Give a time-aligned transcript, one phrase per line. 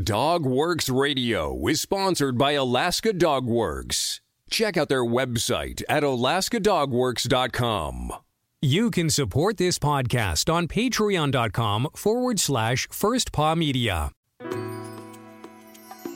[0.00, 4.22] Dog Works Radio is sponsored by Alaska Dog Works.
[4.48, 8.14] Check out their website at alaskadogworks.com.
[8.62, 14.12] You can support this podcast on patreon.com forward slash first paw media.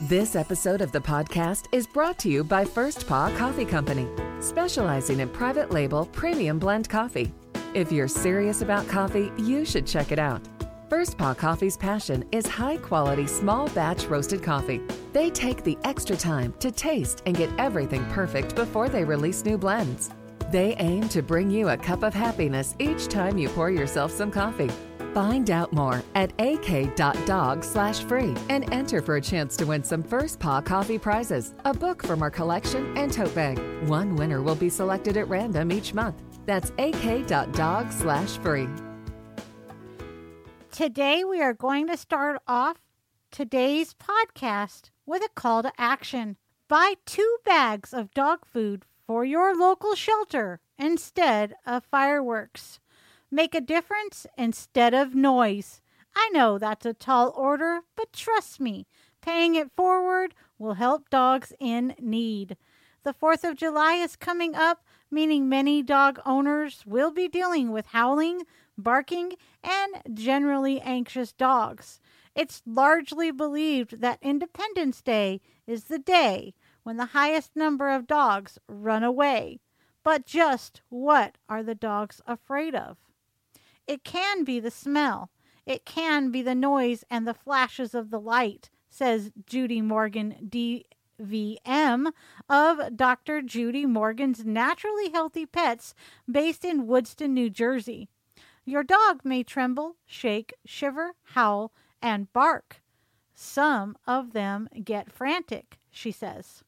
[0.09, 4.07] This episode of the podcast is brought to you by First Paw Coffee Company,
[4.39, 7.31] specializing in private label premium blend coffee.
[7.75, 10.41] If you're serious about coffee, you should check it out.
[10.89, 14.81] First Paw Coffee's passion is high quality small batch roasted coffee.
[15.11, 19.57] They take the extra time to taste and get everything perfect before they release new
[19.57, 20.11] blends.
[20.49, 24.31] They aim to bring you a cup of happiness each time you pour yourself some
[24.31, 24.71] coffee.
[25.13, 30.03] Find out more at ak.dog slash free and enter for a chance to win some
[30.03, 33.59] First Paw Coffee prizes, a book from our collection, and tote bag.
[33.89, 36.23] One winner will be selected at random each month.
[36.45, 38.69] That's ak.dog slash free.
[40.77, 42.77] Today, we are going to start off
[43.31, 46.37] today's podcast with a call to action.
[46.67, 52.79] Buy two bags of dog food for your local shelter instead of fireworks.
[53.31, 55.81] Make a difference instead of noise.
[56.15, 58.85] I know that's a tall order, but trust me,
[59.19, 62.55] paying it forward will help dogs in need.
[63.01, 67.87] The 4th of July is coming up, meaning many dog owners will be dealing with
[67.87, 68.43] howling,
[68.77, 69.33] barking,
[69.63, 71.99] and generally anxious dogs.
[72.35, 76.53] It's largely believed that Independence Day is the day
[76.83, 79.59] when the highest number of dogs run away.
[80.03, 82.97] But just what are the dogs afraid of?
[83.87, 85.31] It can be the smell.
[85.65, 90.49] It can be the noise and the flashes of the light, says Judy Morgan,
[91.19, 92.11] DVM,
[92.47, 93.41] of Dr.
[93.41, 95.93] Judy Morgan's Naturally Healthy Pets
[96.29, 98.07] based in Woodstown, New Jersey.
[98.69, 102.81] Your dog may tremble, shake, shiver, howl, and bark.
[103.33, 106.63] Some of them get frantic, she says.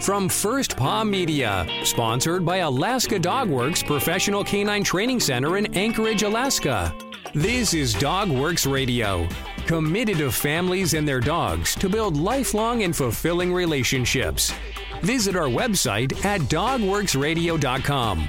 [0.00, 6.24] From First Paw Media, sponsored by Alaska Dog Works Professional Canine Training Center in Anchorage,
[6.24, 6.92] Alaska.
[7.32, 9.28] This is Dog Works Radio,
[9.66, 14.52] committed to families and their dogs to build lifelong and fulfilling relationships.
[15.02, 18.28] Visit our website at dogworksradio.com.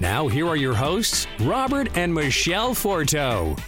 [0.00, 3.58] Now, here are your hosts, Robert and Michele Forto.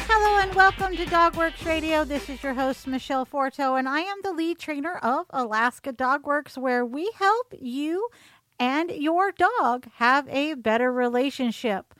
[0.00, 2.04] Hello and welcome to Dogworks Radio.
[2.04, 6.58] This is your host, Michele Forto, and I am the lead trainer of Alaska Dogworks,
[6.58, 8.06] where we help you
[8.58, 11.94] and your dog have a better relationship.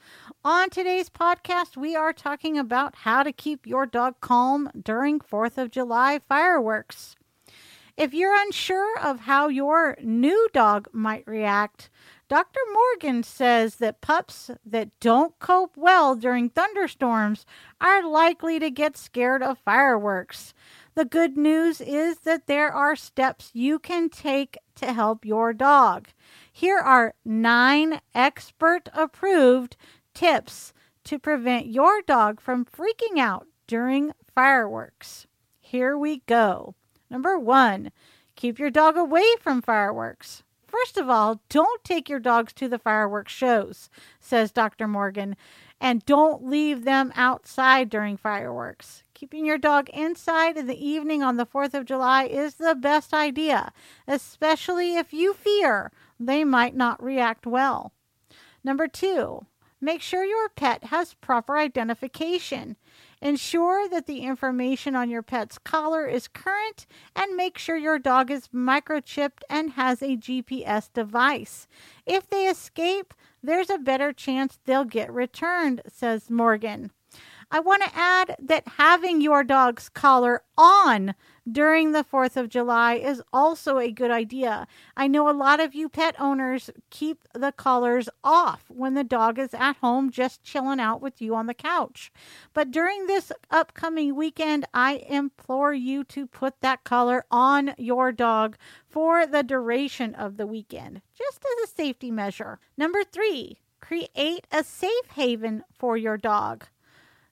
[0.45, 5.57] On today's podcast, we are talking about how to keep your dog calm during 4th
[5.57, 7.15] of July fireworks.
[7.97, 11.89] If you're unsure of how your new dog might react,
[12.29, 12.59] Dr.
[12.73, 17.45] Morgan says that pups that don't cope well during thunderstorms
[17.79, 20.53] are likely to get scared of fireworks.
[20.95, 26.09] The good news is that there are steps you can take to help your dog.
[26.51, 29.77] Here are nine expert approved
[30.13, 30.73] tips
[31.05, 35.27] to prevent your dog from freaking out during fireworks.
[35.61, 36.75] Here we go.
[37.09, 37.91] Number one,
[38.35, 40.43] keep your dog away from fireworks.
[40.81, 43.89] First of all, don't take your dogs to the fireworks shows,
[44.19, 44.87] says Dr.
[44.87, 45.35] Morgan,
[45.81, 49.03] and don't leave them outside during fireworks.
[49.15, 53.11] Keeping your dog inside in the evening on the 4th of July is the best
[53.11, 53.71] idea,
[54.07, 57.91] especially if you fear they might not react well.
[58.63, 59.47] Number two,
[59.81, 62.75] make sure your pet has proper identification.
[63.21, 66.85] Ensure that the information on your pet's collar is current
[67.15, 71.67] and make sure your dog is microchipped and has a GPS device.
[72.05, 76.91] If they escape, there's a better chance they'll get returned, says Morgan.
[77.49, 81.15] I want to add that having your dog's collar on
[81.51, 84.67] during the 4th of July is also a good idea.
[84.95, 89.39] I know a lot of you pet owners keep the collars off when the dog
[89.39, 92.11] is at home just chilling out with you on the couch.
[92.53, 98.57] But during this upcoming weekend, I implore you to put that collar on your dog
[98.87, 102.59] for the duration of the weekend, just as a safety measure.
[102.77, 106.65] Number three, create a safe haven for your dog.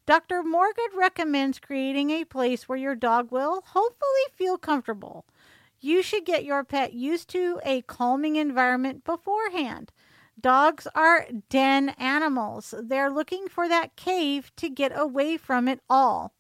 [0.06, 0.44] Dr.
[0.44, 5.26] Morgan recommends creating a place where your dog will hopefully feel comfortable.
[5.80, 9.92] You should get your pet used to a calming environment beforehand.
[10.40, 12.76] Dogs are den animals.
[12.80, 16.34] They're looking for that cave to get away from it all.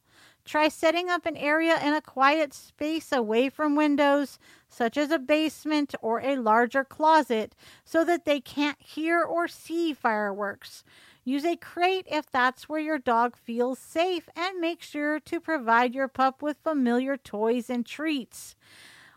[0.44, 4.38] Try setting up an area in a quiet space away from windows,
[4.70, 9.92] such as a basement or a larger closet, so that they can't hear or see
[9.92, 10.84] fireworks.
[11.27, 15.95] Use a crate if that's where your dog feels safe, and make sure to provide
[15.95, 18.56] your pup with familiar toys and treats.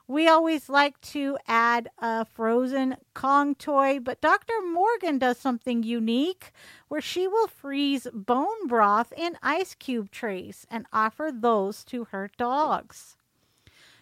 [0.06, 4.54] We always like to add a frozen Kong toy, but Dr.
[4.72, 6.50] Morgan does something unique
[6.88, 12.30] where she will freeze bone broth in ice cube trays and offer those to her
[12.38, 13.17] dogs.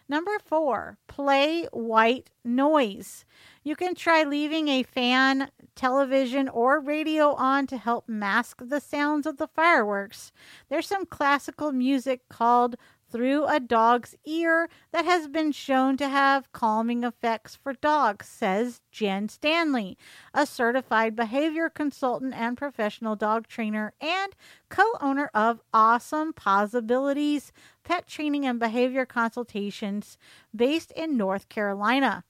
[0.09, 3.25] Number four, play white noise.
[3.65, 9.27] You can try leaving a fan, television, or radio on to help mask the sounds
[9.27, 10.31] of the fireworks.
[10.69, 12.77] There's some classical music called
[13.11, 18.81] through a dog's ear that has been shown to have calming effects for dogs, says
[18.91, 19.97] Jen Stanley,
[20.35, 24.35] a certified behavior consultant and professional dog trainer and
[24.69, 27.53] co owner of Awesome Possibilities
[27.85, 30.19] Pet Training and Behavior Consultations
[30.55, 32.25] based in North Carolina.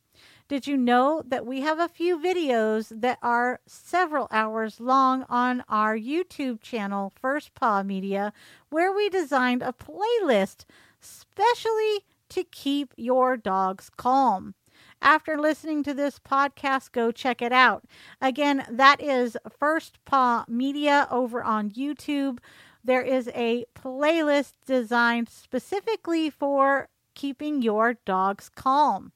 [0.49, 5.65] Did you know that we have a few videos that are several hours long on
[5.69, 8.33] our YouTube channel, First Paw Media,
[8.71, 10.65] where we designed a playlist
[11.01, 14.55] specially to keep your dogs calm?
[15.03, 17.85] After listening to this podcast, go check it out.
[18.21, 22.39] Again, that is First Paw Media over on YouTube.
[22.85, 29.11] There is a playlist designed specifically for keeping your dogs calm.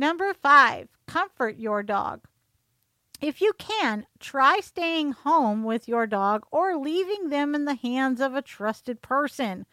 [0.00, 2.22] Number five, comfort your dog.
[3.20, 8.18] If you can, try staying home with your dog or leaving them in the hands
[8.22, 9.66] of a trusted person.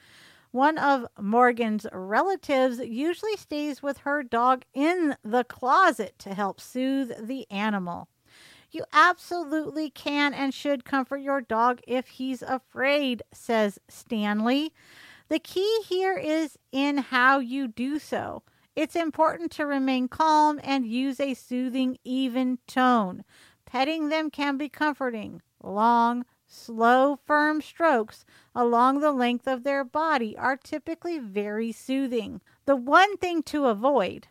[0.51, 7.25] One of Morgan's relatives usually stays with her dog in the closet to help soothe
[7.25, 8.09] the animal.
[8.69, 14.73] You absolutely can and should comfort your dog if he's afraid, says Stanley.
[15.29, 18.43] The key here is in how you do so.
[18.77, 23.23] It's important to remain calm and use a soothing, even tone.
[23.65, 25.41] Petting them can be comforting.
[25.63, 32.39] Long, slow, firm strokes along the length of their body are typically very soothing.
[32.67, 34.27] The one thing to avoid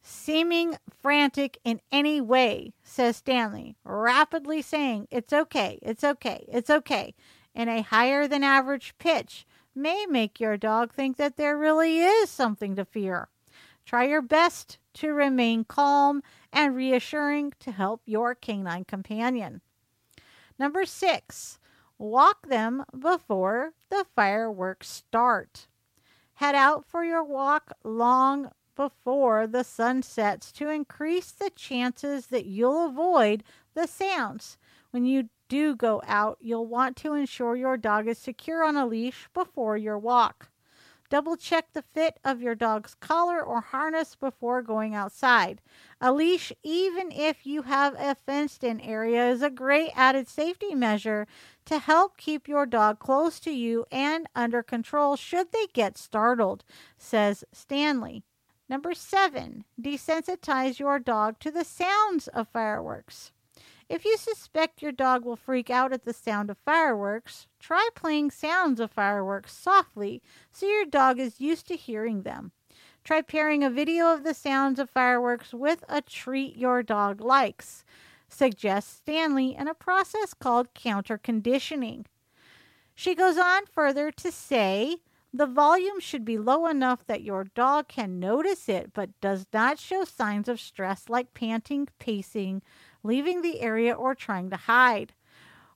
[0.00, 7.16] seeming frantic in any way, says Stanley, rapidly saying, It's okay, it's okay, it's okay,
[7.52, 9.44] in a higher than average pitch,
[9.74, 13.28] may make your dog think that there really is something to fear.
[13.84, 19.60] Try your best to remain calm and reassuring to help your canine companion.
[20.58, 21.58] Number six,
[21.98, 25.66] walk them before the fireworks start.
[26.34, 32.46] Head out for your walk long before the sun sets to increase the chances that
[32.46, 33.44] you'll avoid
[33.74, 34.56] the sounds.
[34.90, 38.86] When you do go out, you'll want to ensure your dog is secure on a
[38.86, 40.48] leash before your walk.
[41.12, 45.60] Double check the fit of your dog's collar or harness before going outside.
[46.00, 50.74] A leash, even if you have a fenced in area, is a great added safety
[50.74, 51.26] measure
[51.66, 56.64] to help keep your dog close to you and under control should they get startled,
[56.96, 58.22] says Stanley.
[58.66, 63.32] Number seven, desensitize your dog to the sounds of fireworks.
[63.92, 68.30] If you suspect your dog will freak out at the sound of fireworks, try playing
[68.30, 72.52] sounds of fireworks softly so your dog is used to hearing them.
[73.04, 77.84] Try pairing a video of the sounds of fireworks with a treat your dog likes,
[78.30, 82.06] suggests Stanley in a process called counter conditioning.
[82.94, 85.02] She goes on further to say
[85.34, 89.78] the volume should be low enough that your dog can notice it but does not
[89.78, 92.62] show signs of stress like panting, pacing,
[93.02, 95.14] leaving the area, or trying to hide.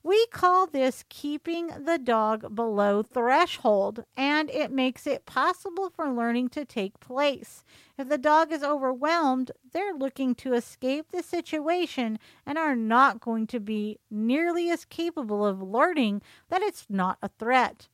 [0.06, 6.50] We call this keeping the dog below threshold, and it makes it possible for learning
[6.50, 7.64] to take place.
[7.98, 13.48] If the dog is overwhelmed, they're looking to escape the situation and are not going
[13.48, 17.88] to be nearly as capable of learning that it's not a threat.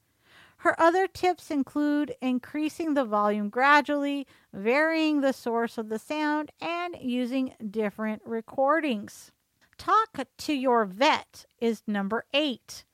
[0.62, 6.96] Her other tips include increasing the volume gradually, varying the source of the sound, and
[7.00, 9.32] using different recordings.
[9.76, 12.84] Talk to your vet is number eight.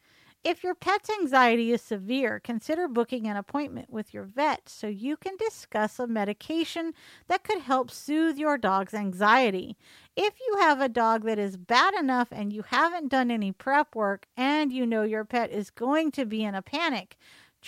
[0.42, 5.18] If your pet's anxiety is severe, consider booking an appointment with your vet so you
[5.18, 6.94] can discuss a medication
[7.26, 9.76] that could help soothe your dog's anxiety.
[10.16, 13.94] If you have a dog that is bad enough and you haven't done any prep
[13.94, 17.18] work and you know your pet is going to be in a panic,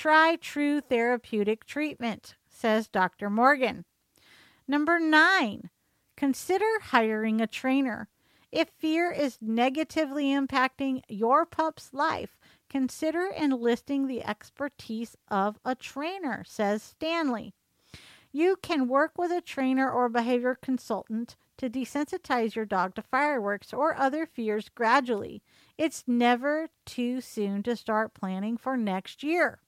[0.01, 3.29] Try true therapeutic treatment, says Dr.
[3.29, 3.85] Morgan.
[4.67, 5.69] Number nine,
[6.17, 8.09] consider hiring a trainer.
[8.51, 12.39] If fear is negatively impacting your pup's life,
[12.71, 17.53] consider enlisting the expertise of a trainer, says Stanley.
[18.33, 23.75] You can work with a trainer or behavior consultant to desensitize your dog to fireworks
[23.75, 25.43] or other fears gradually.
[25.77, 29.59] It's never too soon to start planning for next year.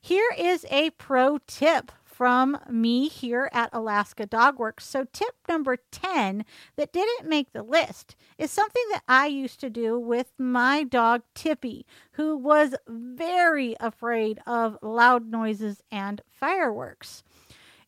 [0.00, 4.84] Here is a pro tip from me here at Alaska Dog Works.
[4.86, 6.44] So, tip number 10
[6.76, 11.22] that didn't make the list is something that I used to do with my dog
[11.34, 17.22] Tippy, who was very afraid of loud noises and fireworks.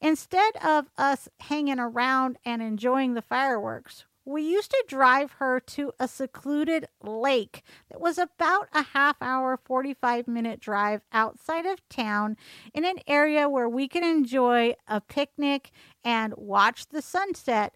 [0.00, 5.92] Instead of us hanging around and enjoying the fireworks, we used to drive her to
[5.98, 12.36] a secluded lake that was about a half hour, 45 minute drive outside of town
[12.72, 15.72] in an area where we could enjoy a picnic
[16.04, 17.74] and watch the sunset.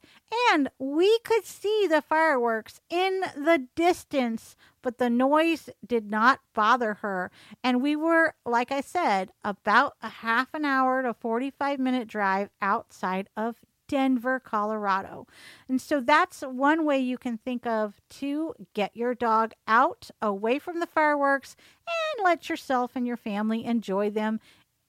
[0.53, 6.95] And we could see the fireworks in the distance, but the noise did not bother
[6.95, 7.33] her.
[7.65, 12.51] And we were, like I said, about a half an hour to 45 minute drive
[12.63, 13.57] outside of
[13.89, 15.27] Denver, Colorado.
[15.69, 20.59] And so that's one way you can think of to get your dog out away
[20.59, 24.41] from the fireworks and let yourself and your family enjoy them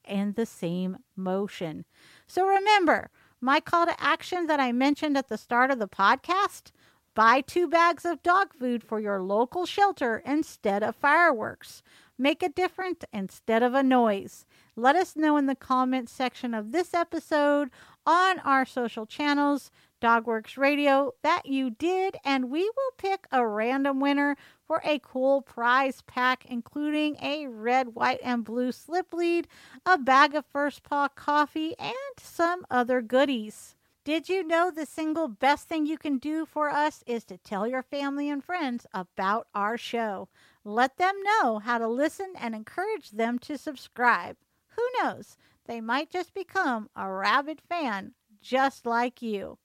[0.08, 1.86] in the same motion.
[2.28, 3.10] So remember,
[3.42, 6.72] my call to action that I mentioned at the start of the podcast
[7.16, 11.82] buy two bags of dog food for your local shelter instead of fireworks.
[12.18, 14.46] Make a difference instead of a noise.
[14.75, 17.70] Let us know in the comments section of this episode
[18.06, 19.72] on our social channels,
[20.02, 24.36] Dogworks Radio, that you did, and we will pick a random winner
[24.68, 29.48] for a cool prize pack, including a red, white, and blue slip lead,
[29.86, 33.76] a bag of First Paw coffee, and some other goodies.
[34.04, 37.68] Did you know the single best thing you can do for us is to tell
[37.68, 40.30] your family and friends about our show?
[40.64, 44.38] Let them know how to listen and encourage them to subscribe.
[44.76, 45.38] Who knows?
[45.66, 49.58] They might just become a rabid fan just like you.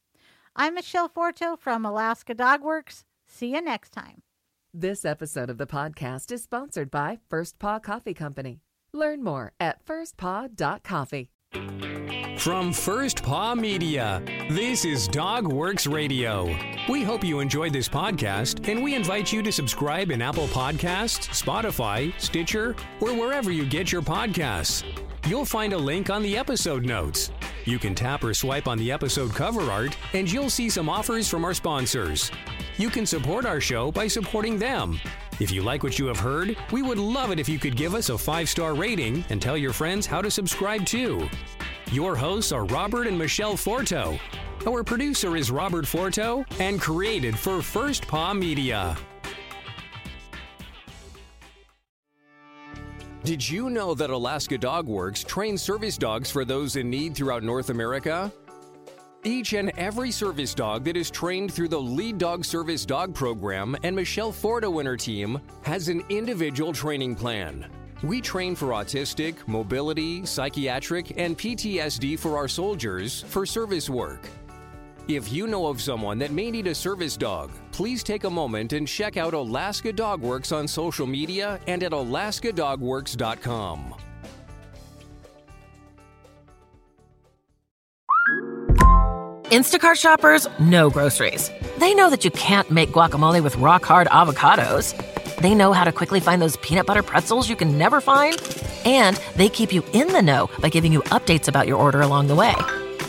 [0.57, 3.05] I'm Michele Forto from Alaska Dogworks.
[3.27, 4.23] See you next time.
[4.73, 8.61] This episode of the podcast is sponsored by First Paw Coffee Company.
[8.93, 11.31] Learn more at firstpaw.coffee.
[12.39, 16.47] From First Paw Media, this is Dog Works Radio.
[16.89, 21.29] We hope you enjoyed this podcast, and we invite you to subscribe in Apple Podcasts,
[21.29, 24.85] Spotify, Stitcher, or wherever you get your podcasts.
[25.27, 27.31] You'll find a link on the episode notes.
[27.65, 31.29] You can tap or swipe on the episode cover art, and you'll see some offers
[31.29, 32.31] from our sponsors.
[32.79, 34.99] You can support our show by supporting them.
[35.39, 37.95] If you like what you have heard, we would love it if you could give
[37.95, 41.29] us a five star rating and tell your friends how to subscribe too.
[41.93, 44.19] Your hosts are Robert and Michele Forto.
[44.67, 48.97] Our producer is Robert Forto and created for First Paw Media.
[53.31, 57.45] Did you know that Alaska Dog Works trains service dogs for those in need throughout
[57.45, 58.33] North America?
[59.23, 63.77] Each and every service dog that is trained through the Lead Dog Service Dog Program
[63.85, 67.71] and Michele and her team has an individual training plan.
[68.03, 74.29] We train for autistic, mobility, psychiatric, and PTSD for our soldiers for service work.
[75.07, 78.73] If you know of someone that may need a service dog, please take a moment
[78.73, 83.95] and check out Alaska Dog Works on social media and at alaskadogworks.com.
[89.51, 91.51] Instacart shoppers know groceries.
[91.79, 94.95] They know that you can't make guacamole with rock hard avocados.
[95.39, 98.41] They know how to quickly find those peanut butter pretzels you can never find.
[98.85, 102.29] And they keep you in the know by giving you updates about your order along
[102.29, 102.55] the way.